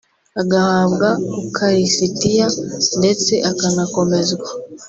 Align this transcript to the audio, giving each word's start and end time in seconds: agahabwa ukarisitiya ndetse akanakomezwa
agahabwa 0.41 1.09
ukarisitiya 1.43 2.47
ndetse 2.99 3.33
akanakomezwa 3.51 4.47